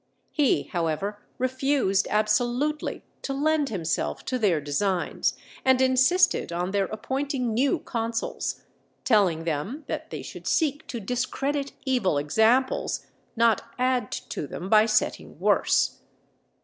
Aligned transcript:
He, 0.31 0.63
however, 0.63 1.19
refused 1.37 2.07
absolutely 2.09 3.03
to 3.21 3.33
lend 3.35 3.69
himself 3.69 4.25
to 4.25 4.39
their 4.39 4.59
designs, 4.59 5.35
and 5.63 5.79
insisted 5.79 6.51
on 6.51 6.71
their 6.71 6.85
appointing 6.85 7.53
new 7.53 7.77
consuls, 7.77 8.63
telling 9.03 9.43
them 9.43 9.83
that 9.85 10.09
they 10.09 10.23
should 10.23 10.47
seek 10.47 10.87
to 10.87 10.99
discredit 10.99 11.73
evil 11.85 12.17
examples, 12.17 13.05
not 13.35 13.61
add 13.77 14.11
to 14.11 14.47
them 14.47 14.69
by 14.69 14.87
setting 14.87 15.39
worse. 15.39 15.99